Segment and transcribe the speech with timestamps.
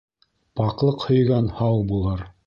[0.61, 2.25] Паҡлыҡ һөйгән һау булыр.